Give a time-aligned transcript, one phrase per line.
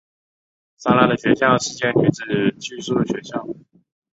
[0.79, 3.45] 莎拉的学校是间女子寄宿学校。